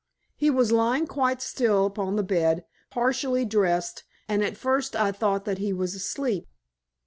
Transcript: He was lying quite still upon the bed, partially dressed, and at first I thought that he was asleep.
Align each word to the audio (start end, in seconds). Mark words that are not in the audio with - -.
He 0.35 0.49
was 0.49 0.71
lying 0.71 1.05
quite 1.05 1.43
still 1.43 1.85
upon 1.85 2.15
the 2.15 2.23
bed, 2.23 2.65
partially 2.89 3.45
dressed, 3.45 4.03
and 4.27 4.43
at 4.43 4.57
first 4.57 4.95
I 4.95 5.11
thought 5.11 5.45
that 5.45 5.59
he 5.59 5.71
was 5.73 5.93
asleep. 5.93 6.47